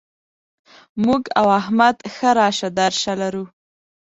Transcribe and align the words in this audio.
موږ 1.03 1.23
او 1.39 1.47
احمد 1.61 1.97
ښه 2.13 2.29
راشه 2.39 2.69
درشه 2.79 3.13
لرو. 3.21 3.43